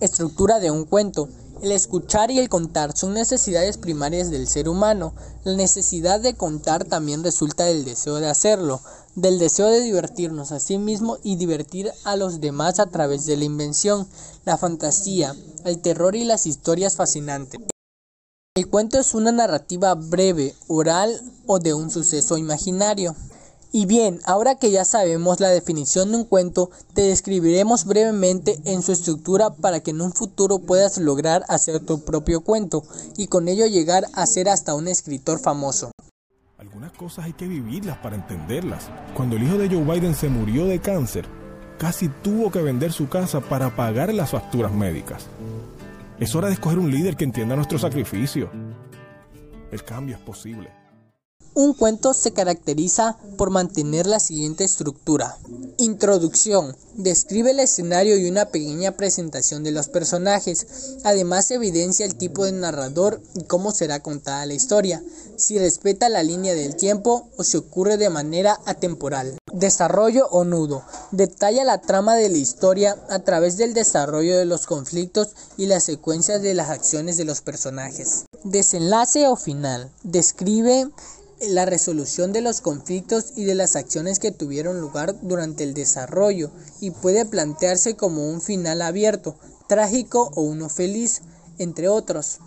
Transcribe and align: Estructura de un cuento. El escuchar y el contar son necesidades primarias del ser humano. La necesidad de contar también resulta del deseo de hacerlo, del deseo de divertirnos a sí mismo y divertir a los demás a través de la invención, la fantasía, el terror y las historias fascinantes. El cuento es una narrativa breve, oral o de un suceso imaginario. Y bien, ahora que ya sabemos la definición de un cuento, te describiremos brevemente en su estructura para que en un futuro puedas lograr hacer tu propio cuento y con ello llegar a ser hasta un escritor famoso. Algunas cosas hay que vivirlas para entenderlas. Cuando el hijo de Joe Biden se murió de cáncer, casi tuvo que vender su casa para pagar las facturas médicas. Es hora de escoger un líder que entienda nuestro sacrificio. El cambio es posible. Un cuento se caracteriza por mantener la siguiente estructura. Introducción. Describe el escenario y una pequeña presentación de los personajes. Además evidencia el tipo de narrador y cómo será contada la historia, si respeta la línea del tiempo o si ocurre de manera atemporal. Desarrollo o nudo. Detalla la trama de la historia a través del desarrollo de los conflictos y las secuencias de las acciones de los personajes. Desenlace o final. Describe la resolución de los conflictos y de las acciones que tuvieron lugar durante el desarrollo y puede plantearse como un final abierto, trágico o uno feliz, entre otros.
Estructura 0.00 0.60
de 0.60 0.70
un 0.70 0.86
cuento. 0.86 1.28
El 1.60 1.72
escuchar 1.72 2.30
y 2.30 2.38
el 2.38 2.48
contar 2.48 2.96
son 2.96 3.12
necesidades 3.12 3.76
primarias 3.76 4.30
del 4.30 4.48
ser 4.48 4.66
humano. 4.66 5.12
La 5.44 5.54
necesidad 5.54 6.20
de 6.20 6.32
contar 6.32 6.86
también 6.86 7.22
resulta 7.22 7.64
del 7.64 7.84
deseo 7.84 8.14
de 8.14 8.30
hacerlo, 8.30 8.80
del 9.14 9.38
deseo 9.38 9.66
de 9.66 9.82
divertirnos 9.82 10.52
a 10.52 10.58
sí 10.58 10.78
mismo 10.78 11.18
y 11.22 11.36
divertir 11.36 11.92
a 12.04 12.16
los 12.16 12.40
demás 12.40 12.80
a 12.80 12.86
través 12.86 13.26
de 13.26 13.36
la 13.36 13.44
invención, 13.44 14.08
la 14.46 14.56
fantasía, 14.56 15.36
el 15.66 15.82
terror 15.82 16.16
y 16.16 16.24
las 16.24 16.46
historias 16.46 16.96
fascinantes. 16.96 17.60
El 18.56 18.68
cuento 18.70 18.98
es 18.98 19.14
una 19.14 19.32
narrativa 19.32 19.94
breve, 19.94 20.54
oral 20.66 21.20
o 21.46 21.58
de 21.58 21.74
un 21.74 21.90
suceso 21.90 22.38
imaginario. 22.38 23.14
Y 23.72 23.86
bien, 23.86 24.20
ahora 24.24 24.56
que 24.56 24.72
ya 24.72 24.84
sabemos 24.84 25.38
la 25.38 25.48
definición 25.48 26.10
de 26.10 26.18
un 26.18 26.24
cuento, 26.24 26.70
te 26.92 27.02
describiremos 27.02 27.84
brevemente 27.84 28.60
en 28.64 28.82
su 28.82 28.90
estructura 28.90 29.50
para 29.50 29.78
que 29.78 29.92
en 29.92 30.00
un 30.00 30.12
futuro 30.12 30.58
puedas 30.58 30.98
lograr 30.98 31.44
hacer 31.48 31.78
tu 31.78 32.04
propio 32.04 32.40
cuento 32.40 32.82
y 33.16 33.28
con 33.28 33.46
ello 33.46 33.66
llegar 33.66 34.06
a 34.14 34.26
ser 34.26 34.48
hasta 34.48 34.74
un 34.74 34.88
escritor 34.88 35.38
famoso. 35.38 35.92
Algunas 36.58 36.90
cosas 36.92 37.26
hay 37.26 37.32
que 37.32 37.46
vivirlas 37.46 37.96
para 37.98 38.16
entenderlas. 38.16 38.88
Cuando 39.14 39.36
el 39.36 39.44
hijo 39.44 39.56
de 39.56 39.68
Joe 39.68 39.84
Biden 39.84 40.16
se 40.16 40.28
murió 40.28 40.66
de 40.66 40.80
cáncer, 40.80 41.26
casi 41.78 42.08
tuvo 42.08 42.50
que 42.50 42.62
vender 42.62 42.92
su 42.92 43.08
casa 43.08 43.40
para 43.40 43.76
pagar 43.76 44.12
las 44.12 44.30
facturas 44.30 44.72
médicas. 44.72 45.26
Es 46.18 46.34
hora 46.34 46.48
de 46.48 46.54
escoger 46.54 46.80
un 46.80 46.90
líder 46.90 47.16
que 47.16 47.24
entienda 47.24 47.54
nuestro 47.54 47.78
sacrificio. 47.78 48.50
El 49.70 49.84
cambio 49.84 50.16
es 50.16 50.22
posible. 50.22 50.79
Un 51.52 51.74
cuento 51.74 52.14
se 52.14 52.32
caracteriza 52.32 53.18
por 53.36 53.50
mantener 53.50 54.06
la 54.06 54.20
siguiente 54.20 54.62
estructura. 54.62 55.36
Introducción. 55.78 56.76
Describe 56.94 57.50
el 57.50 57.58
escenario 57.58 58.16
y 58.16 58.28
una 58.28 58.46
pequeña 58.46 58.92
presentación 58.92 59.64
de 59.64 59.72
los 59.72 59.88
personajes. 59.88 60.98
Además 61.02 61.50
evidencia 61.50 62.06
el 62.06 62.14
tipo 62.14 62.44
de 62.44 62.52
narrador 62.52 63.20
y 63.34 63.42
cómo 63.44 63.72
será 63.72 64.00
contada 64.00 64.46
la 64.46 64.54
historia, 64.54 65.02
si 65.36 65.58
respeta 65.58 66.08
la 66.08 66.22
línea 66.22 66.54
del 66.54 66.76
tiempo 66.76 67.28
o 67.36 67.42
si 67.42 67.56
ocurre 67.56 67.96
de 67.96 68.10
manera 68.10 68.60
atemporal. 68.64 69.36
Desarrollo 69.52 70.28
o 70.30 70.44
nudo. 70.44 70.84
Detalla 71.10 71.64
la 71.64 71.80
trama 71.80 72.14
de 72.14 72.28
la 72.28 72.38
historia 72.38 72.96
a 73.08 73.20
través 73.20 73.56
del 73.56 73.74
desarrollo 73.74 74.38
de 74.38 74.44
los 74.44 74.66
conflictos 74.66 75.30
y 75.56 75.66
las 75.66 75.82
secuencias 75.82 76.42
de 76.42 76.54
las 76.54 76.70
acciones 76.70 77.16
de 77.16 77.24
los 77.24 77.40
personajes. 77.40 78.26
Desenlace 78.44 79.26
o 79.26 79.36
final. 79.36 79.90
Describe 80.02 80.88
la 81.40 81.64
resolución 81.64 82.32
de 82.32 82.42
los 82.42 82.60
conflictos 82.60 83.32
y 83.36 83.44
de 83.44 83.54
las 83.54 83.76
acciones 83.76 84.18
que 84.18 84.30
tuvieron 84.30 84.80
lugar 84.80 85.16
durante 85.22 85.64
el 85.64 85.74
desarrollo 85.74 86.50
y 86.80 86.90
puede 86.90 87.24
plantearse 87.24 87.96
como 87.96 88.28
un 88.30 88.40
final 88.40 88.82
abierto, 88.82 89.36
trágico 89.68 90.30
o 90.34 90.42
uno 90.42 90.68
feliz, 90.68 91.22
entre 91.58 91.88
otros. 91.88 92.38